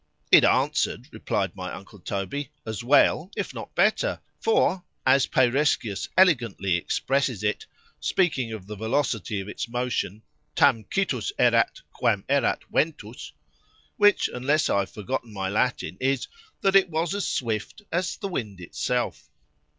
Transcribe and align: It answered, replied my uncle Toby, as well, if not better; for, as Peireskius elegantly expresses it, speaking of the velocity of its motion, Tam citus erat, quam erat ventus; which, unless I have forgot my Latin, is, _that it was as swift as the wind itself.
It 0.31 0.43
answered, 0.43 1.09
replied 1.11 1.55
my 1.55 1.71
uncle 1.71 1.99
Toby, 1.99 2.49
as 2.65 2.83
well, 2.83 3.29
if 3.37 3.53
not 3.53 3.75
better; 3.75 4.19
for, 4.39 4.83
as 5.05 5.27
Peireskius 5.27 6.09
elegantly 6.17 6.75
expresses 6.75 7.43
it, 7.43 7.67
speaking 7.99 8.51
of 8.51 8.65
the 8.65 8.75
velocity 8.75 9.39
of 9.41 9.47
its 9.47 9.69
motion, 9.69 10.23
Tam 10.55 10.85
citus 10.91 11.31
erat, 11.37 11.81
quam 11.93 12.25
erat 12.29 12.63
ventus; 12.71 13.31
which, 13.97 14.27
unless 14.33 14.71
I 14.71 14.79
have 14.79 14.89
forgot 14.91 15.23
my 15.23 15.49
Latin, 15.49 15.97
is, 15.99 16.25
_that 16.63 16.73
it 16.73 16.89
was 16.89 17.13
as 17.13 17.27
swift 17.27 17.83
as 17.91 18.17
the 18.17 18.27
wind 18.27 18.59
itself. 18.59 19.29